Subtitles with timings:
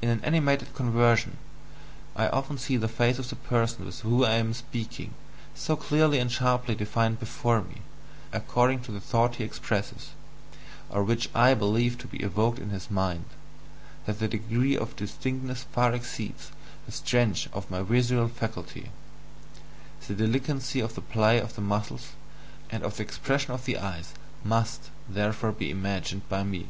[0.00, 1.38] In an animated conversation,
[2.14, 5.14] I often see the face of the person with whom I am speaking
[5.52, 7.82] so clearly and sharply defined before me,
[8.32, 10.10] according to the thought he expresses,
[10.90, 13.24] or which I believe to be evoked in his mind,
[14.04, 16.52] that the degree of distinctness far exceeds
[16.86, 18.92] the STRENGTH of my visual faculty
[20.06, 22.12] the delicacy of the play of the muscles
[22.70, 24.14] and of the expression of the eyes
[24.44, 26.68] MUST therefore be imagined by me.